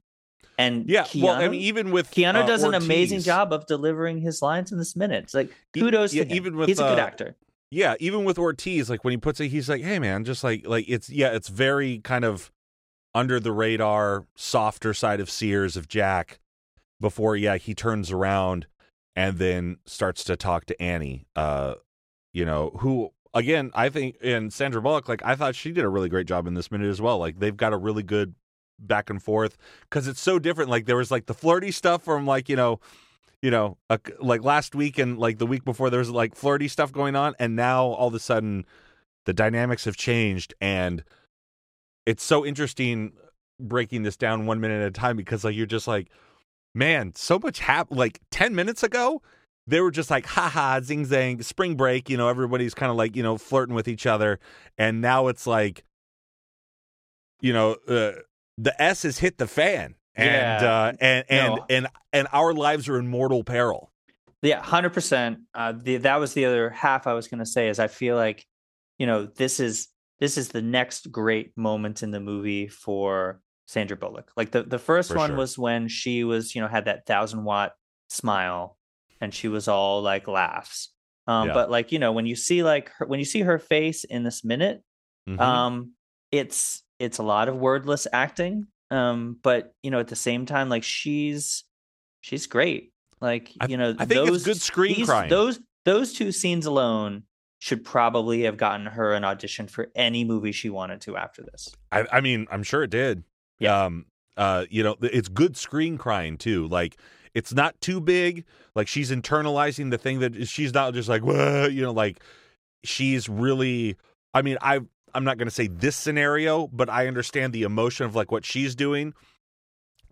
And 0.58 0.88
yeah 0.88 1.04
Keanu, 1.04 1.22
well 1.22 1.34
i 1.36 1.48
mean 1.48 1.60
even 1.60 1.92
with 1.92 2.10
Keanu 2.10 2.42
uh, 2.42 2.46
does 2.46 2.64
an 2.64 2.74
amazing 2.74 3.20
job 3.20 3.52
of 3.52 3.66
delivering 3.66 4.18
his 4.18 4.42
lines 4.42 4.72
in 4.72 4.78
this 4.78 4.96
minute. 4.96 5.24
It's 5.24 5.34
like 5.34 5.50
E- 5.76 5.80
kudos 5.80 6.12
yeah, 6.12 6.24
to 6.24 6.28
him. 6.28 6.36
even 6.36 6.56
with, 6.56 6.68
He's 6.68 6.80
a 6.80 6.82
good 6.82 6.98
uh, 6.98 7.02
actor. 7.02 7.36
Yeah 7.72 7.94
even 7.98 8.24
with 8.24 8.38
ortiz 8.38 8.90
like 8.90 9.02
when 9.02 9.12
he 9.12 9.16
puts 9.16 9.40
it 9.40 9.48
he's 9.48 9.68
like 9.68 9.82
hey 9.82 9.98
man 9.98 10.24
just 10.24 10.44
like 10.44 10.66
like 10.66 10.84
it's 10.88 11.08
yeah 11.08 11.30
it's 11.30 11.48
very 11.48 11.98
kind 11.98 12.24
of 12.24 12.52
under 13.14 13.40
the 13.40 13.52
radar 13.52 14.26
softer 14.34 14.92
side 14.92 15.20
of 15.20 15.30
sears 15.30 15.76
of 15.76 15.88
jack 15.88 16.38
before 17.00 17.34
yeah 17.34 17.56
he 17.56 17.74
turns 17.74 18.10
around 18.10 18.66
and 19.16 19.38
then 19.38 19.76
starts 19.86 20.22
to 20.22 20.36
talk 20.36 20.66
to 20.66 20.80
annie 20.80 21.26
uh 21.34 21.74
you 22.32 22.44
know 22.44 22.70
who 22.80 23.10
again 23.34 23.70
i 23.74 23.88
think 23.88 24.16
and 24.22 24.52
sandra 24.52 24.80
bullock 24.80 25.08
like 25.08 25.22
i 25.24 25.34
thought 25.34 25.54
she 25.54 25.72
did 25.72 25.84
a 25.84 25.88
really 25.88 26.08
great 26.08 26.26
job 26.26 26.46
in 26.46 26.54
this 26.54 26.70
minute 26.70 26.88
as 26.88 27.00
well. 27.00 27.18
Like 27.18 27.38
they've 27.38 27.56
got 27.56 27.72
a 27.72 27.76
really 27.76 28.02
good 28.02 28.34
back 28.78 29.10
and 29.10 29.22
forth 29.22 29.56
because 29.82 30.08
it's 30.08 30.20
so 30.20 30.38
different. 30.38 30.70
Like 30.70 30.86
there 30.86 30.96
was 30.96 31.10
like 31.10 31.26
the 31.26 31.34
flirty 31.34 31.70
stuff 31.70 32.02
from 32.02 32.26
like 32.26 32.48
you 32.48 32.56
know 32.56 32.80
you 33.42 33.50
know, 33.50 33.76
a, 33.90 33.98
like 34.20 34.44
last 34.44 34.74
week 34.74 34.98
and 34.98 35.18
like 35.18 35.38
the 35.38 35.46
week 35.46 35.64
before, 35.64 35.90
there 35.90 35.98
was 35.98 36.10
like 36.10 36.36
flirty 36.36 36.68
stuff 36.68 36.92
going 36.92 37.16
on, 37.16 37.34
and 37.38 37.56
now 37.56 37.86
all 37.86 38.08
of 38.08 38.14
a 38.14 38.20
sudden, 38.20 38.64
the 39.26 39.32
dynamics 39.32 39.84
have 39.84 39.96
changed, 39.96 40.54
and 40.60 41.02
it's 42.06 42.22
so 42.22 42.46
interesting 42.46 43.12
breaking 43.60 44.04
this 44.04 44.16
down 44.16 44.46
one 44.46 44.60
minute 44.60 44.80
at 44.80 44.88
a 44.88 44.92
time 44.92 45.16
because 45.16 45.44
like 45.44 45.56
you're 45.56 45.66
just 45.66 45.88
like, 45.88 46.08
man, 46.74 47.12
so 47.16 47.38
much 47.38 47.58
happened. 47.58 47.98
Like 47.98 48.20
ten 48.30 48.54
minutes 48.54 48.84
ago, 48.84 49.20
they 49.66 49.80
were 49.80 49.90
just 49.90 50.10
like, 50.10 50.24
haha, 50.26 50.80
zing 50.80 51.04
zang, 51.04 51.42
spring 51.44 51.74
break. 51.74 52.08
You 52.08 52.16
know, 52.16 52.28
everybody's 52.28 52.74
kind 52.74 52.90
of 52.90 52.96
like 52.96 53.16
you 53.16 53.24
know 53.24 53.38
flirting 53.38 53.74
with 53.74 53.88
each 53.88 54.06
other, 54.06 54.38
and 54.78 55.00
now 55.00 55.26
it's 55.26 55.48
like, 55.48 55.82
you 57.40 57.52
know, 57.52 57.72
uh, 57.88 58.12
the 58.56 58.80
S 58.80 59.02
has 59.02 59.18
hit 59.18 59.38
the 59.38 59.48
fan. 59.48 59.96
And 60.14 60.26
Yeah. 60.62 60.70
uh, 60.70 60.92
and 61.00 61.24
and 61.30 61.54
No. 61.56 61.66
and 61.70 61.86
and 62.12 62.28
our 62.32 62.52
lives 62.52 62.88
are 62.88 62.98
in 62.98 63.08
mortal 63.08 63.44
peril. 63.44 63.92
Yeah, 64.42 64.60
hundred 64.60 64.92
percent. 64.92 65.38
Uh, 65.54 65.72
the 65.72 65.98
that 65.98 66.16
was 66.20 66.34
the 66.34 66.44
other 66.46 66.70
half 66.70 67.06
I 67.06 67.14
was 67.14 67.28
going 67.28 67.38
to 67.40 67.46
say 67.46 67.68
is 67.68 67.78
I 67.78 67.88
feel 67.88 68.16
like, 68.16 68.44
you 68.98 69.06
know, 69.06 69.24
this 69.26 69.60
is 69.60 69.88
this 70.20 70.36
is 70.36 70.48
the 70.48 70.62
next 70.62 71.10
great 71.10 71.56
moment 71.56 72.02
in 72.02 72.10
the 72.10 72.20
movie 72.20 72.68
for 72.68 73.40
Sandra 73.66 73.96
Bullock. 73.96 74.32
Like 74.36 74.50
the 74.50 74.64
the 74.64 74.78
first 74.78 75.10
For 75.12 75.16
one 75.16 75.30
sure. 75.30 75.36
was 75.38 75.56
when 75.58 75.88
she 75.88 76.24
was, 76.24 76.54
you 76.54 76.60
know, 76.60 76.68
had 76.68 76.84
that 76.86 77.06
thousand 77.06 77.44
watt 77.44 77.72
smile, 78.10 78.76
and 79.20 79.32
she 79.32 79.48
was 79.48 79.68
all 79.68 80.02
like 80.02 80.28
laughs. 80.28 80.92
Um, 81.26 81.48
Yeah. 81.48 81.54
but 81.54 81.70
like 81.70 81.92
you 81.92 81.98
know, 82.00 82.12
when 82.12 82.26
you 82.26 82.34
see 82.36 82.62
like 82.62 82.90
her, 82.98 83.06
when 83.06 83.18
you 83.20 83.24
see 83.24 83.40
her 83.42 83.58
face 83.58 84.04
in 84.04 84.24
this 84.24 84.44
minute, 84.44 84.82
Mhm. 85.28 85.40
um, 85.40 85.92
it's 86.32 86.82
it's 86.98 87.18
a 87.18 87.22
lot 87.22 87.48
of 87.48 87.56
wordless 87.56 88.06
acting. 88.12 88.66
Um, 88.92 89.38
but 89.42 89.74
you 89.82 89.90
know, 89.90 90.00
at 90.00 90.08
the 90.08 90.16
same 90.16 90.46
time, 90.46 90.68
like 90.68 90.82
she's 90.84 91.64
she's 92.20 92.46
great. 92.46 92.92
Like 93.20 93.50
I- 93.60 93.66
you 93.66 93.76
know, 93.76 93.94
I 93.98 94.04
think 94.04 94.20
it's 94.22 94.30
those, 94.30 94.44
good 94.44 94.60
screen 94.60 94.96
these- 94.96 95.06
crying. 95.06 95.30
Those 95.30 95.60
those 95.84 96.12
two 96.12 96.30
scenes 96.32 96.66
alone 96.66 97.24
should 97.60 97.84
probably 97.84 98.42
have 98.42 98.56
gotten 98.56 98.86
her 98.86 99.14
an 99.14 99.24
audition 99.24 99.68
for 99.68 99.88
any 99.94 100.24
movie 100.24 100.52
she 100.52 100.68
wanted 100.68 101.00
to 101.00 101.16
after 101.16 101.42
this. 101.42 101.68
I, 101.92 102.04
I 102.12 102.20
mean, 102.20 102.46
I'm 102.50 102.64
sure 102.64 102.82
it 102.82 102.90
did. 102.90 103.22
Yeah. 103.60 103.84
Um, 103.84 104.06
uh, 104.36 104.64
you 104.68 104.82
know, 104.82 104.96
it's 105.00 105.28
good 105.28 105.56
screen 105.56 105.96
crying 105.96 106.36
too. 106.36 106.66
Like 106.66 106.96
it's 107.34 107.52
not 107.54 107.80
too 107.80 108.00
big. 108.00 108.44
Like 108.74 108.88
she's 108.88 109.10
internalizing 109.10 109.90
the 109.90 109.98
thing 109.98 110.18
that 110.20 110.48
she's 110.48 110.74
not 110.74 110.92
just 110.94 111.08
like, 111.08 111.22
"Whoa," 111.22 111.66
you 111.66 111.82
know, 111.82 111.92
like 111.92 112.20
she's 112.84 113.28
really. 113.28 113.96
I 114.34 114.42
mean, 114.42 114.56
I 114.62 114.80
I'm 115.14 115.24
not 115.24 115.38
going 115.38 115.48
to 115.48 115.54
say 115.54 115.66
this 115.66 115.96
scenario, 115.96 116.68
but 116.68 116.88
I 116.88 117.06
understand 117.06 117.52
the 117.52 117.62
emotion 117.62 118.06
of 118.06 118.14
like 118.14 118.30
what 118.30 118.44
she's 118.44 118.74
doing. 118.74 119.14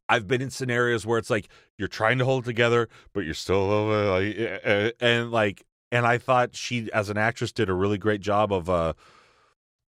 I've 0.09 0.27
been 0.27 0.43
in 0.43 0.51
scenarios 0.51 1.07
where 1.07 1.19
it's 1.19 1.31
like 1.31 1.49
you're 1.79 1.89
trying 1.89 2.19
to 2.19 2.25
hold 2.25 2.45
it 2.45 2.47
together, 2.47 2.89
but 3.13 3.21
you're 3.21 3.35
still 3.35 3.71
uh, 3.71 4.11
like, 4.11 4.63
uh, 4.65 4.91
and 5.01 5.31
like, 5.31 5.65
and 5.93 6.07
I 6.07 6.19
thought 6.19 6.57
she, 6.57 6.91
as 6.93 7.11
an 7.11 7.17
actress, 7.17 7.53
did 7.53 7.69
a 7.69 7.75
really 7.75 7.99
great 7.99 8.21
job 8.21 8.53
of 8.53 8.69
uh 8.69 8.95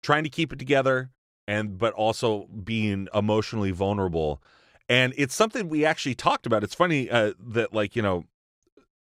trying 0.03 0.23
to 0.23 0.29
keep 0.29 0.53
it 0.53 0.59
together 0.59 1.09
and 1.47 1.77
but 1.77 1.93
also 1.93 2.47
being 2.63 3.07
emotionally 3.13 3.71
vulnerable. 3.71 4.41
And 4.89 5.13
it's 5.17 5.35
something 5.35 5.69
we 5.69 5.85
actually 5.85 6.15
talked 6.15 6.45
about. 6.45 6.63
It's 6.63 6.75
funny 6.75 7.09
uh, 7.09 7.33
that 7.39 7.73
like 7.73 7.95
you 7.95 8.01
know 8.01 8.25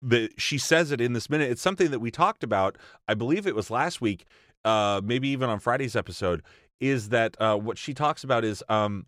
that 0.02 0.40
she 0.40 0.58
says 0.58 0.92
it 0.92 1.00
in 1.00 1.14
this 1.14 1.30
minute. 1.30 1.52
It's 1.52 1.62
something 1.62 1.92
that 1.92 2.00
we 2.00 2.12
talked 2.12 2.44
about. 2.44 2.78
I 3.08 3.14
believe 3.14 3.46
it 3.46 3.56
was 3.56 3.70
last 3.70 4.02
week, 4.02 4.26
uh, 4.66 5.02
maybe 5.04 5.30
even 5.30 5.50
on 5.50 5.60
Friday's 5.60 5.96
episode. 5.96 6.42
Is 6.80 7.10
that 7.10 7.40
uh, 7.40 7.58
what 7.58 7.78
she 7.78 7.94
talks 7.94 8.24
about? 8.24 8.44
Is 8.44 8.64
um, 8.70 9.06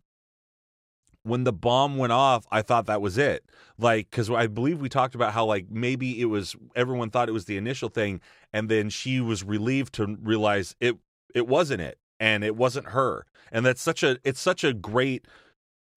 when 1.23 1.43
the 1.43 1.53
bomb 1.53 1.97
went 1.97 2.13
off, 2.13 2.45
I 2.51 2.61
thought 2.61 2.85
that 2.85 3.01
was 3.01 3.17
it. 3.17 3.45
Like, 3.77 4.09
because 4.09 4.29
I 4.29 4.47
believe 4.47 4.79
we 4.79 4.89
talked 4.89 5.15
about 5.15 5.33
how 5.33 5.45
like 5.45 5.67
maybe 5.69 6.21
it 6.21 6.25
was 6.25 6.55
everyone 6.75 7.09
thought 7.09 7.29
it 7.29 7.33
was 7.33 7.45
the 7.45 7.57
initial 7.57 7.89
thing, 7.89 8.21
and 8.51 8.69
then 8.69 8.89
she 8.89 9.19
was 9.21 9.43
relieved 9.43 9.93
to 9.95 10.17
realize 10.21 10.75
it 10.79 10.97
it 11.33 11.47
wasn't 11.47 11.81
it, 11.81 11.97
and 12.19 12.43
it 12.43 12.55
wasn't 12.55 12.89
her. 12.89 13.25
And 13.51 13.65
that's 13.65 13.81
such 13.81 14.03
a 14.03 14.17
it's 14.23 14.41
such 14.41 14.63
a 14.63 14.73
great 14.73 15.27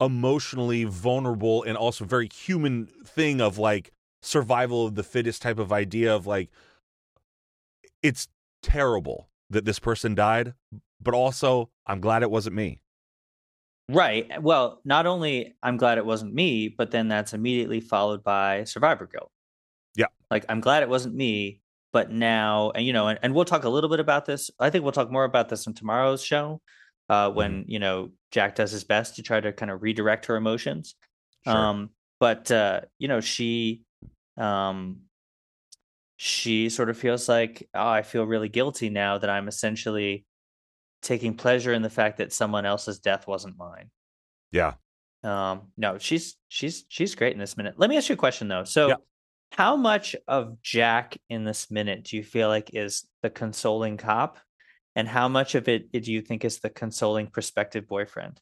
emotionally 0.01 0.85
vulnerable 0.85 1.63
and 1.63 1.77
also 1.77 2.05
very 2.05 2.29
human 2.33 2.87
thing 3.05 3.41
of 3.41 3.59
like 3.59 3.93
survival 4.23 4.87
of 4.87 4.95
the 4.95 5.03
fittest 5.03 5.41
type 5.41 5.59
of 5.59 5.73
idea 5.73 6.15
of 6.15 6.27
like 6.27 6.51
it's 8.03 8.29
terrible 8.63 9.29
that 9.51 9.65
this 9.65 9.79
person 9.79 10.15
died, 10.15 10.55
but 11.01 11.15
also 11.15 11.71
I'm 11.87 12.01
glad 12.01 12.23
it 12.23 12.31
wasn't 12.31 12.57
me. 12.57 12.81
Right. 13.89 14.43
Well, 14.43 14.81
not 14.85 15.07
only 15.07 15.55
I'm 15.63 15.77
glad 15.77 15.99
it 15.99 16.07
wasn't 16.07 16.35
me, 16.35 16.69
but 16.69 16.91
then 16.91 17.09
that's 17.09 17.33
immediately 17.33 17.81
followed 17.81 18.25
by 18.25 18.65
survivor 18.65 19.07
guilt. 19.07 19.31
Yeah. 19.95 20.07
Like 20.31 20.45
I'm 20.49 20.61
glad 20.61 20.83
it 20.83 20.89
wasn't 20.89 21.15
me, 21.15 21.61
but 21.93 22.11
now 22.11 22.73
and 22.75 22.85
you 22.85 22.93
know, 22.93 23.09
and, 23.09 23.19
and 23.23 23.35
we'll 23.35 23.45
talk 23.45 23.65
a 23.65 23.69
little 23.69 23.91
bit 23.91 24.01
about 24.01 24.27
this. 24.27 24.51
I 24.59 24.71
think 24.71 24.83
we'll 24.83 24.93
talk 24.93 25.11
more 25.11 25.25
about 25.25 25.49
this 25.49 25.67
in 25.67 25.75
tomorrow's 25.75 26.23
show. 26.23 26.61
Uh, 27.09 27.31
when 27.31 27.61
mm-hmm. 27.61 27.71
you 27.71 27.79
know 27.79 28.11
Jack 28.33 28.57
does 28.57 28.73
his 28.73 28.83
best 28.83 29.15
to 29.17 29.23
try 29.23 29.41
to 29.41 29.53
kind 29.53 29.71
of 29.71 29.83
redirect 29.83 30.27
her 30.27 30.35
emotions. 30.35 30.97
Sure. 31.47 31.57
Um, 31.57 31.91
but 32.19 32.51
uh, 32.51 32.81
you 32.99 33.07
know, 33.07 33.21
she 33.21 33.83
um 34.37 35.03
she 36.17 36.69
sort 36.71 36.89
of 36.89 36.97
feels 36.97 37.29
like, 37.29 37.69
oh, 37.75 37.89
I 37.89 38.03
feel 38.03 38.25
really 38.25 38.49
guilty 38.49 38.89
now 38.89 39.19
that 39.19 39.31
I'm 39.31 39.49
essentially 39.49 40.25
taking 41.03 41.37
pleasure 41.37 41.73
in 41.73 41.83
the 41.83 41.91
fact 41.91 42.19
that 42.19 42.33
someone 42.33 42.65
else's 42.65 42.99
death 42.99 43.27
wasn't 43.27 43.59
mine. 43.59 43.91
Yeah. 44.51 44.75
Um, 45.23 45.69
no, 45.77 45.99
she's 45.99 46.37
she's 46.49 46.85
she's 46.89 47.15
great 47.15 47.35
in 47.35 47.39
this 47.39 47.57
minute. 47.57 47.75
Let 47.77 47.91
me 47.91 47.97
ask 47.97 48.09
you 48.09 48.15
a 48.15 48.19
question 48.19 48.49
though. 48.49 48.65
So, 48.65 48.89
yeah. 48.89 48.95
how 49.53 49.77
much 49.77 50.17
of 50.27 50.63
Jack 50.63 51.19
in 51.29 51.45
this 51.45 51.71
minute 51.71 52.05
do 52.05 52.17
you 52.17 52.23
feel 52.23 52.49
like 52.49 52.71
is 52.75 53.07
the 53.23 53.31
consoling 53.31 53.97
cop, 53.97 54.39
and 54.95 55.09
how 55.09 55.29
much 55.29 55.55
of 55.55 55.69
it 55.69 55.91
do 55.93 56.13
you 56.13 56.23
think 56.23 56.45
is 56.45 56.61
the 56.61 56.71
consoling 56.71 57.27
prospective 57.27 57.89
boyfriend? 57.89 58.41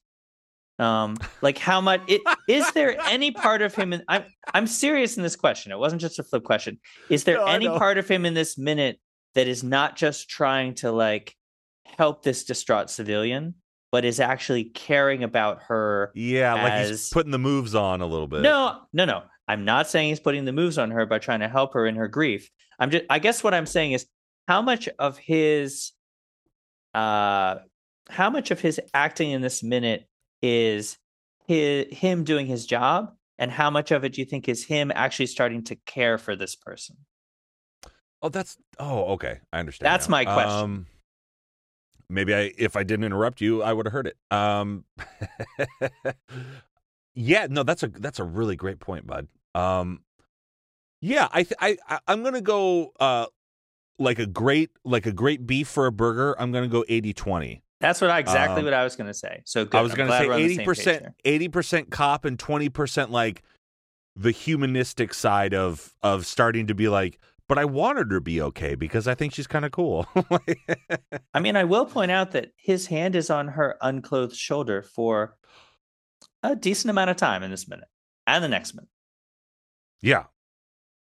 Um, 0.78 1.16
like 1.40 1.59
how 1.59 1.81
much 1.81 2.02
it, 2.09 2.21
is 2.49 2.71
there 2.73 2.99
any 3.07 3.31
part 3.31 3.62
of 3.62 3.75
him? 3.75 3.93
In, 3.93 4.02
I'm 4.09 4.25
I'm 4.52 4.66
serious 4.66 5.16
in 5.16 5.23
this 5.23 5.37
question. 5.37 5.71
It 5.71 5.78
wasn't 5.78 6.00
just 6.00 6.19
a 6.19 6.25
flip 6.25 6.43
question. 6.43 6.81
Is 7.09 7.25
there 7.25 7.37
no, 7.37 7.47
any 7.47 7.69
part 7.69 7.97
of 7.99 8.09
him 8.09 8.26
in 8.26 8.35
this 8.35 8.59
minute 8.59 8.99
that 9.35 9.47
is 9.47 9.62
not 9.62 9.97
just 9.97 10.28
trying 10.28 10.75
to 10.76 10.90
like 10.90 11.37
help 11.85 12.23
this 12.23 12.45
distraught 12.45 12.90
civilian, 12.90 13.54
but 13.93 14.04
is 14.04 14.19
actually 14.21 14.64
caring 14.64 15.23
about 15.23 15.62
her. 15.64 16.11
Yeah, 16.14 16.57
as... 16.57 16.62
like 16.62 16.88
he's 16.90 17.09
putting 17.11 17.33
the 17.33 17.38
moves 17.38 17.75
on 17.75 18.00
a 18.00 18.07
little 18.07 18.26
bit. 18.26 18.43
No, 18.43 18.81
no, 18.93 19.04
no. 19.04 19.23
I'm 19.47 19.64
not 19.64 19.88
saying 19.88 20.09
he's 20.09 20.21
putting 20.21 20.45
the 20.45 20.52
moves 20.52 20.78
on 20.78 20.90
her 20.90 21.07
by 21.07 21.19
trying 21.19 21.40
to 21.40 21.49
help 21.49 21.75
her 21.75 21.87
in 21.87 21.97
her 21.97 22.09
grief. 22.09 22.50
I'm 22.78 22.90
just 22.90 23.04
I 23.11 23.19
guess 23.19 23.45
what 23.45 23.54
I'm 23.54 23.66
saying 23.66 23.93
is 23.93 24.07
how 24.49 24.62
much 24.62 24.88
of 24.99 25.19
his 25.19 25.93
uh 26.95 27.57
how 28.09 28.31
much 28.31 28.50
of 28.50 28.61
his 28.61 28.81
acting 28.93 29.31
in 29.31 29.43
this 29.43 29.62
minute 29.62 30.07
is 30.44 30.98
his, 31.46 31.86
him 31.90 32.22
doing 32.22 32.46
his 32.46 32.66
job 32.66 33.14
and 33.38 33.50
how 33.50 33.70
much 33.70 33.90
of 33.90 34.04
it 34.04 34.12
do 34.12 34.20
you 34.20 34.26
think 34.26 34.48
is 34.48 34.64
him 34.64 34.92
actually 34.94 35.26
starting 35.26 35.64
to 35.64 35.76
care 35.76 36.18
for 36.18 36.36
this 36.36 36.54
person? 36.54 36.96
Oh, 38.20 38.28
that's 38.28 38.58
oh, 38.78 39.04
okay. 39.14 39.40
I 39.52 39.58
understand. 39.58 39.86
That's 39.86 40.08
now. 40.08 40.12
my 40.12 40.24
question. 40.24 40.64
Um, 40.64 40.86
maybe 42.08 42.34
I 42.34 42.52
if 42.58 42.76
I 42.76 42.82
didn't 42.82 43.04
interrupt 43.04 43.40
you, 43.40 43.62
I 43.62 43.72
would 43.72 43.86
have 43.86 43.92
heard 43.92 44.06
it. 44.06 44.16
Um 44.30 44.84
Yeah, 47.14 47.46
no, 47.48 47.62
that's 47.62 47.82
a 47.82 47.88
that's 47.88 48.18
a 48.18 48.24
really 48.24 48.56
great 48.56 48.80
point, 48.80 49.06
bud. 49.06 49.28
Um 49.54 50.02
Yeah, 51.00 51.28
I 51.32 51.42
th- 51.42 51.58
I, 51.60 51.76
I 51.88 51.98
I'm 52.06 52.22
going 52.22 52.34
to 52.34 52.40
go 52.40 52.92
uh 53.00 53.26
like 53.98 54.18
a 54.18 54.26
great 54.26 54.70
like 54.84 55.06
a 55.06 55.12
great 55.12 55.46
beef 55.46 55.68
for 55.68 55.86
a 55.86 55.92
burger. 55.92 56.34
I'm 56.40 56.50
going 56.52 56.64
to 56.64 56.72
go 56.72 56.84
80-20. 56.88 57.60
That's 57.85 58.00
what 58.00 58.11
I, 58.11 58.19
exactly 58.19 58.61
um, 58.61 58.64
what 58.64 58.75
I 58.75 58.83
was 58.85 58.97
going 58.97 59.09
to 59.09 59.14
say. 59.14 59.43
So 59.45 59.64
good. 59.64 59.79
I 59.79 59.83
was 59.83 59.95
going 59.95 60.09
to 60.09 60.17
say 60.17 60.26
80% 60.26 61.12
80% 61.25 61.91
cop 61.91 62.25
and 62.25 62.38
20% 62.38 63.11
like 63.11 63.43
the 64.17 64.31
humanistic 64.31 65.12
side 65.12 65.55
of 65.55 65.93
of 66.03 66.25
starting 66.25 66.69
to 66.69 66.75
be 66.75 66.88
like 66.88 67.19
but 67.47 67.59
I 67.59 67.64
wanted 67.67 68.11
her 68.11 68.19
to 68.19 68.21
be 68.21 68.41
okay 68.41 68.75
because 68.75 69.07
I 69.07 69.14
think 69.14 69.35
she's 69.35 69.47
kind 69.47 69.64
of 69.64 69.71
cool. 69.71 70.07
I 71.35 71.41
mean, 71.41 71.57
I 71.57 71.64
will 71.64 71.85
point 71.85 72.11
out 72.11 72.33
that 72.33 72.53
his 72.57 72.87
hand 72.87 73.14
is 73.14 73.29
on 73.29 73.49
her 73.49 73.76
unclothed 73.83 74.35
shoulder 74.35 74.81
for 74.81 75.37
a 76.43 76.57
decent 76.57 76.91
amount 76.91 77.11
of 77.11 77.17
time 77.17 77.43
in 77.43 77.50
this 77.50 77.69
minute 77.69 77.88
and 78.26 78.43
the 78.43 78.49
next 78.49 78.75
minute. 78.75 78.88
Yeah, 80.00 80.25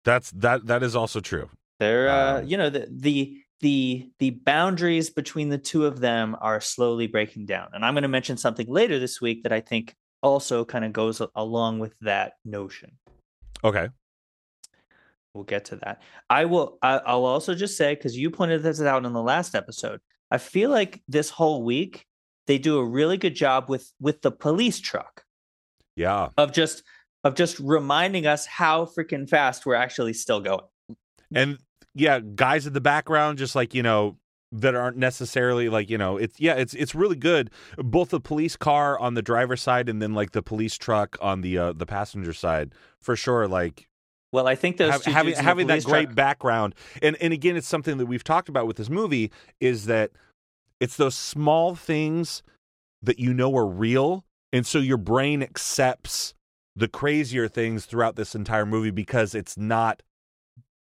that's 0.03 0.31
that. 0.31 0.67
That 0.67 0.83
is 0.83 0.95
also 0.95 1.21
true. 1.21 1.49
There, 1.79 2.09
uh, 2.09 2.39
um, 2.39 2.47
you 2.47 2.57
know, 2.57 2.69
the 2.69 2.87
the 2.89 3.41
the 3.61 4.09
the 4.19 4.31
boundaries 4.31 5.09
between 5.09 5.49
the 5.49 5.57
two 5.57 5.85
of 5.85 5.99
them 5.99 6.35
are 6.41 6.61
slowly 6.61 7.07
breaking 7.07 7.45
down, 7.45 7.69
and 7.73 7.85
I'm 7.85 7.93
going 7.93 8.03
to 8.03 8.07
mention 8.07 8.37
something 8.37 8.67
later 8.67 8.99
this 8.99 9.21
week 9.21 9.43
that 9.43 9.51
I 9.51 9.61
think 9.61 9.95
also 10.21 10.65
kind 10.65 10.83
of 10.83 10.93
goes 10.93 11.21
along 11.35 11.79
with 11.79 11.93
that 12.01 12.33
notion. 12.43 12.97
Okay. 13.63 13.89
We'll 15.33 15.43
get 15.43 15.65
to 15.65 15.75
that. 15.77 16.01
I 16.29 16.45
will. 16.45 16.77
I, 16.81 17.13
will 17.13 17.25
also 17.25 17.55
just 17.55 17.77
say 17.77 17.93
because 17.93 18.17
you 18.17 18.31
pointed 18.31 18.63
this 18.63 18.81
out 18.81 19.05
in 19.05 19.13
the 19.13 19.21
last 19.21 19.53
episode. 19.53 19.99
I 20.31 20.37
feel 20.37 20.69
like 20.69 21.03
this 21.07 21.29
whole 21.29 21.63
week 21.63 22.05
they 22.47 22.57
do 22.57 22.77
a 22.77 22.85
really 22.85 23.17
good 23.17 23.35
job 23.35 23.69
with 23.69 23.91
with 23.99 24.21
the 24.21 24.31
police 24.31 24.79
truck. 24.79 25.23
Yeah. 25.95 26.29
Of 26.37 26.53
just 26.53 26.83
of 27.23 27.35
just 27.35 27.59
reminding 27.59 28.27
us 28.27 28.45
how 28.45 28.85
freaking 28.85 29.27
fast 29.27 29.65
we're 29.65 29.75
actually 29.75 30.13
still 30.13 30.39
going. 30.39 30.65
And 31.33 31.57
yeah, 31.95 32.19
guys 32.19 32.67
in 32.67 32.73
the 32.73 32.81
background, 32.81 33.37
just 33.37 33.55
like 33.55 33.73
you 33.73 33.81
know, 33.81 34.17
that 34.51 34.75
aren't 34.75 34.97
necessarily 34.97 35.69
like 35.69 35.89
you 35.89 35.97
know 35.97 36.17
it's 36.17 36.39
yeah 36.39 36.53
it's 36.53 36.73
it's 36.75 36.93
really 36.93 37.15
good. 37.15 37.49
Both 37.77 38.09
the 38.09 38.19
police 38.19 38.55
car 38.55 38.99
on 38.99 39.15
the 39.15 39.21
driver's 39.21 39.61
side 39.61 39.89
and 39.89 40.01
then 40.01 40.13
like 40.13 40.31
the 40.31 40.43
police 40.43 40.77
truck 40.77 41.17
on 41.21 41.41
the 41.41 41.57
uh 41.57 41.73
the 41.73 41.85
passenger 41.85 42.33
side 42.33 42.73
for 43.01 43.15
sure 43.15 43.47
like 43.47 43.87
well, 44.31 44.47
I 44.47 44.55
think 44.55 44.75
those 44.75 44.91
Have, 44.91 45.05
having 45.05 45.35
having 45.35 45.67
that 45.67 45.85
great 45.85 46.07
truck... 46.07 46.15
background, 46.15 46.75
and 47.01 47.15
and 47.21 47.31
again, 47.31 47.55
it's 47.55 47.69
something 47.69 47.97
that 47.99 48.05
we've 48.05 48.23
talked 48.23 48.49
about 48.49 48.67
with 48.67 48.75
this 48.75 48.89
movie 48.89 49.31
is 49.61 49.85
that 49.85 50.11
it's 50.81 50.97
those 50.97 51.15
small 51.15 51.73
things 51.73 52.43
that 53.01 53.17
you 53.17 53.33
know 53.33 53.55
are 53.55 53.65
real, 53.65 54.25
and 54.51 54.67
so 54.67 54.79
your 54.79 54.97
brain 54.97 55.41
accepts 55.41 56.33
the 56.75 56.89
crazier 56.89 57.47
things 57.47 57.85
throughout 57.85 58.17
this 58.17 58.35
entire 58.35 58.65
movie 58.65 58.91
because 58.91 59.33
it's 59.33 59.57
not 59.57 60.03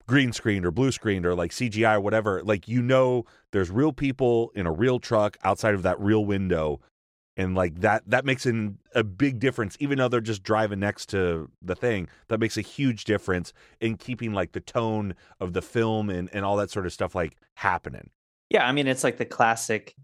green 0.10 0.34
screened 0.34 0.66
or 0.66 0.72
blue 0.72 0.92
screened 0.92 1.24
or 1.24 1.36
like 1.36 1.52
CGI 1.52 1.96
or 1.96 2.02
whatever. 2.02 2.42
Like 2.44 2.68
you 2.68 2.82
know, 2.82 3.26
there's 3.52 3.70
real 3.70 3.94
people 3.94 4.52
in 4.56 4.66
a 4.66 4.72
real 4.72 5.00
truck 5.00 5.38
outside 5.44 5.76
of 5.76 5.84
that 5.84 6.00
real 6.00 6.26
window, 6.26 6.82
and 7.38 7.54
like 7.54 7.80
that 7.82 8.02
that 8.08 8.26
makes 8.26 8.48
an, 8.48 8.80
a 8.96 9.04
big 9.04 9.40
difference 9.40 9.78
even 9.80 10.00
though 10.00 10.08
they're 10.08 10.20
just 10.20 10.42
driving 10.42 10.80
next 10.80 11.06
to 11.10 11.50
the 11.62 11.76
thing 11.76 12.08
that 12.28 12.40
makes 12.40 12.58
a 12.58 12.62
huge 12.62 13.06
difference 13.06 13.54
in 13.80 13.96
keeping 13.98 14.34
like 14.34 14.52
the 14.52 14.60
tone 14.60 15.14
of 15.40 15.54
the 15.54 15.62
film 15.62 16.10
and, 16.10 16.28
and 16.34 16.44
all 16.44 16.58
that 16.58 16.72
sort 16.72 16.86
of 16.88 16.92
stuff 16.92 17.14
like 17.16 17.38
happening 17.54 18.10
yeah 18.50 18.68
i 18.68 18.72
mean 18.72 18.88
it's 18.88 19.04
like 19.04 19.18
the 19.18 19.26
classic 19.26 19.96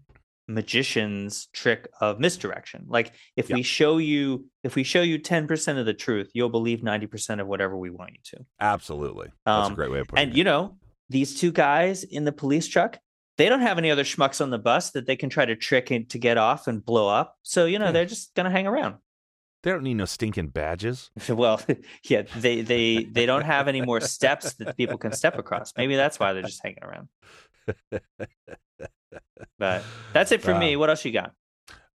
magician's 0.48 1.46
trick 1.52 1.88
of 2.00 2.20
misdirection 2.20 2.84
like 2.88 3.12
if 3.36 3.50
yep. 3.50 3.56
we 3.56 3.62
show 3.62 3.98
you 3.98 4.46
if 4.62 4.76
we 4.76 4.84
show 4.84 5.02
you 5.02 5.18
10% 5.18 5.78
of 5.78 5.86
the 5.86 5.94
truth 5.94 6.30
you'll 6.34 6.48
believe 6.48 6.80
90% 6.80 7.40
of 7.40 7.46
whatever 7.46 7.76
we 7.76 7.90
want 7.90 8.12
you 8.12 8.20
to 8.36 8.44
absolutely 8.60 9.28
that's 9.44 9.66
um, 9.66 9.72
a 9.72 9.76
great 9.76 9.90
way 9.90 9.98
of 9.98 10.08
putting 10.08 10.22
and 10.22 10.28
it 10.28 10.30
and 10.30 10.38
you 10.38 10.44
know 10.44 10.76
these 11.08 11.38
two 11.38 11.50
guys 11.50 12.04
in 12.04 12.24
the 12.24 12.32
police 12.32 12.68
truck 12.68 12.98
they 13.36 13.48
don't 13.48 13.60
have 13.60 13.78
any 13.78 13.90
other 13.90 14.04
schmucks 14.04 14.40
on 14.40 14.50
the 14.50 14.58
bus 14.58 14.90
that 14.92 15.06
they 15.06 15.16
can 15.16 15.28
try 15.28 15.44
to 15.44 15.56
trick 15.56 15.86
to 16.08 16.18
get 16.18 16.38
off 16.38 16.66
and 16.66 16.84
blow 16.84 17.08
up. 17.08 17.36
So 17.42 17.66
you 17.66 17.78
know 17.78 17.86
yeah. 17.86 17.92
they're 17.92 18.06
just 18.06 18.34
gonna 18.34 18.50
hang 18.50 18.66
around. 18.66 18.96
They 19.62 19.70
don't 19.70 19.82
need 19.82 19.94
no 19.94 20.04
stinking 20.04 20.48
badges. 20.48 21.10
well, 21.28 21.60
yeah, 22.04 22.22
they 22.36 22.62
they 22.62 23.04
they 23.04 23.26
don't 23.26 23.44
have 23.44 23.68
any 23.68 23.82
more 23.82 24.00
steps 24.00 24.54
that 24.54 24.76
people 24.76 24.98
can 24.98 25.12
step 25.12 25.38
across. 25.38 25.72
Maybe 25.76 25.96
that's 25.96 26.18
why 26.18 26.32
they're 26.32 26.42
just 26.42 26.62
hanging 26.62 26.82
around. 26.82 27.08
but 29.58 29.82
that's 30.12 30.32
it 30.32 30.42
for 30.42 30.52
uh, 30.52 30.58
me. 30.58 30.76
What 30.76 30.90
else 30.90 31.04
you 31.04 31.12
got? 31.12 31.32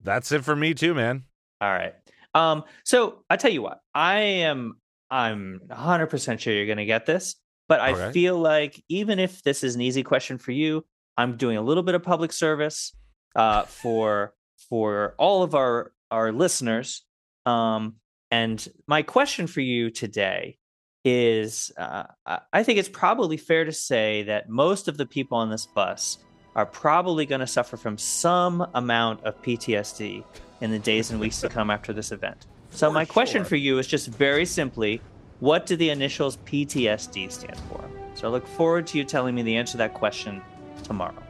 That's 0.02 0.32
it 0.32 0.44
for 0.44 0.54
me 0.54 0.74
too, 0.74 0.94
man. 0.94 1.24
All 1.60 1.70
right. 1.70 1.94
Um. 2.34 2.64
So 2.84 3.24
I 3.30 3.36
tell 3.36 3.50
you 3.50 3.62
what, 3.62 3.80
I 3.94 4.18
am. 4.20 4.78
I'm 5.10 5.60
100 5.66 6.06
percent 6.06 6.40
sure 6.40 6.52
you're 6.52 6.66
going 6.66 6.78
to 6.78 6.84
get 6.84 7.06
this, 7.06 7.36
but 7.68 7.80
I 7.80 8.10
feel 8.12 8.36
like 8.38 8.82
even 8.88 9.18
if 9.18 9.42
this 9.42 9.62
is 9.62 9.74
an 9.74 9.80
easy 9.80 10.02
question 10.02 10.36
for 10.36 10.50
you, 10.52 10.84
I'm 11.16 11.36
doing 11.36 11.56
a 11.56 11.62
little 11.62 11.82
bit 11.82 11.94
of 11.94 12.02
public 12.02 12.32
service 12.32 12.92
uh, 13.34 13.62
for 13.62 14.34
for 14.68 15.14
all 15.18 15.42
of 15.42 15.54
our 15.54 15.92
our 16.10 16.32
listeners. 16.32 17.04
Um, 17.44 17.96
and 18.30 18.66
my 18.86 19.02
question 19.02 19.46
for 19.46 19.60
you 19.60 19.90
today 19.90 20.58
is 21.04 21.70
uh, 21.78 22.04
I 22.52 22.64
think 22.64 22.78
it's 22.80 22.88
probably 22.88 23.36
fair 23.36 23.64
to 23.64 23.72
say 23.72 24.24
that 24.24 24.48
most 24.48 24.88
of 24.88 24.96
the 24.96 25.06
people 25.06 25.38
on 25.38 25.50
this 25.50 25.66
bus 25.66 26.18
are 26.56 26.66
probably 26.66 27.26
going 27.26 27.42
to 27.42 27.46
suffer 27.46 27.76
from 27.76 27.98
some 27.98 28.66
amount 28.74 29.22
of 29.24 29.40
PTSD 29.42 30.24
in 30.62 30.70
the 30.70 30.78
days 30.78 31.10
and 31.10 31.20
weeks 31.20 31.40
to 31.42 31.48
come 31.50 31.70
after 31.70 31.92
this 31.92 32.10
event. 32.10 32.46
So, 32.70 32.88
for 32.88 32.94
my 32.94 33.04
question 33.04 33.44
for 33.44 33.56
you 33.56 33.78
is 33.78 33.86
just 33.86 34.08
very 34.08 34.46
simply 34.46 35.00
what 35.38 35.66
do 35.66 35.76
the 35.76 35.90
initials 35.90 36.38
PTSD 36.38 37.30
stand 37.30 37.60
for? 37.68 37.84
So, 38.14 38.26
I 38.26 38.30
look 38.30 38.46
forward 38.46 38.86
to 38.88 38.98
you 38.98 39.04
telling 39.04 39.34
me 39.34 39.42
the 39.42 39.54
answer 39.54 39.72
to 39.72 39.78
that 39.78 39.94
question 39.94 40.42
tomorrow. 40.82 41.22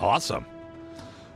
Awesome. 0.00 0.44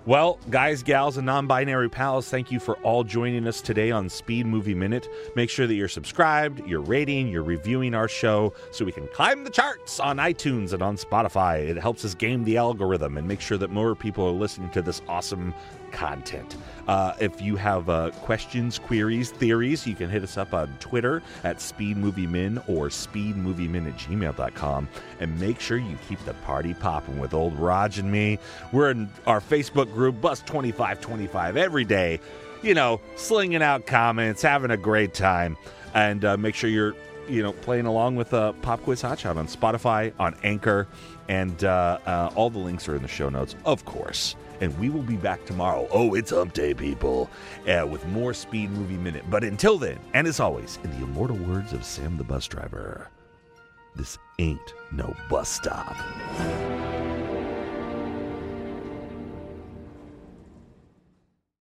Well, 0.08 0.38
guys, 0.48 0.82
gals, 0.82 1.18
and 1.18 1.26
non 1.26 1.46
binary 1.46 1.90
pals, 1.90 2.30
thank 2.30 2.50
you 2.50 2.60
for 2.60 2.78
all 2.78 3.04
joining 3.04 3.46
us 3.46 3.60
today 3.60 3.90
on 3.90 4.08
Speed 4.08 4.46
Movie 4.46 4.74
Minute. 4.74 5.06
Make 5.36 5.50
sure 5.50 5.66
that 5.66 5.74
you're 5.74 5.86
subscribed, 5.86 6.66
you're 6.66 6.80
rating, 6.80 7.28
you're 7.28 7.42
reviewing 7.42 7.92
our 7.92 8.08
show 8.08 8.54
so 8.70 8.86
we 8.86 8.92
can 8.92 9.06
climb 9.08 9.44
the 9.44 9.50
charts 9.50 10.00
on 10.00 10.16
iTunes 10.16 10.72
and 10.72 10.82
on 10.82 10.96
Spotify. 10.96 11.58
It 11.58 11.76
helps 11.76 12.06
us 12.06 12.14
game 12.14 12.42
the 12.44 12.56
algorithm 12.56 13.18
and 13.18 13.28
make 13.28 13.42
sure 13.42 13.58
that 13.58 13.68
more 13.68 13.94
people 13.94 14.26
are 14.26 14.32
listening 14.32 14.70
to 14.70 14.80
this 14.80 15.02
awesome 15.08 15.52
content. 15.92 16.56
Uh, 16.86 17.12
if 17.20 17.42
you 17.42 17.56
have 17.56 17.88
uh, 17.90 18.10
questions, 18.22 18.78
queries, 18.78 19.30
theories, 19.30 19.86
you 19.86 19.94
can 19.94 20.08
hit 20.08 20.22
us 20.22 20.38
up 20.38 20.54
on 20.54 20.68
Twitter 20.80 21.22
at 21.44 21.58
SpeedMovieMin 21.58 22.66
or 22.68 22.88
SpeedMovieMin 22.88 23.86
at 23.86 23.96
gmail.com. 23.98 24.88
And 25.20 25.40
make 25.40 25.60
sure 25.60 25.76
you 25.76 25.98
keep 26.08 26.18
the 26.24 26.34
party 26.34 26.74
popping 26.74 27.18
with 27.18 27.34
old 27.34 27.54
Raj 27.58 27.98
and 27.98 28.10
me. 28.10 28.38
We're 28.72 28.90
in 28.90 29.10
our 29.26 29.40
Facebook 29.40 29.92
group, 29.92 30.16
Bus2525, 30.20 31.56
every 31.56 31.84
day, 31.84 32.20
you 32.62 32.74
know, 32.74 33.00
slinging 33.16 33.62
out 33.62 33.86
comments, 33.86 34.40
having 34.40 34.70
a 34.70 34.76
great 34.76 35.12
time. 35.12 35.56
And 35.94 36.24
uh, 36.24 36.36
make 36.36 36.54
sure 36.54 36.70
you're, 36.70 36.94
you 37.28 37.42
know, 37.42 37.52
playing 37.52 37.86
along 37.86 38.16
with 38.16 38.32
uh, 38.32 38.52
Pop 38.54 38.82
Quiz 38.82 39.02
Hotshot 39.02 39.36
on 39.36 39.46
Spotify, 39.46 40.12
on 40.18 40.34
Anchor, 40.42 40.88
and 41.28 41.62
uh, 41.64 41.98
uh, 42.06 42.30
all 42.34 42.48
the 42.48 42.58
links 42.58 42.88
are 42.88 42.96
in 42.96 43.02
the 43.02 43.08
show 43.08 43.28
notes, 43.28 43.54
of 43.66 43.84
course 43.84 44.36
and 44.60 44.76
we 44.78 44.90
will 44.90 45.02
be 45.02 45.16
back 45.16 45.44
tomorrow. 45.44 45.86
Oh, 45.90 46.14
it's 46.14 46.30
hump 46.30 46.52
day, 46.52 46.74
people, 46.74 47.30
uh, 47.66 47.86
with 47.86 48.06
more 48.06 48.34
Speed 48.34 48.70
Movie 48.70 48.96
Minute. 48.96 49.24
But 49.30 49.44
until 49.44 49.78
then, 49.78 49.98
and 50.14 50.26
as 50.26 50.40
always, 50.40 50.78
in 50.84 50.90
the 50.90 51.04
immortal 51.04 51.36
words 51.36 51.72
of 51.72 51.84
Sam 51.84 52.16
the 52.16 52.24
bus 52.24 52.46
driver, 52.46 53.08
this 53.96 54.18
ain't 54.38 54.74
no 54.92 55.14
bus 55.28 55.48
stop. 55.48 55.96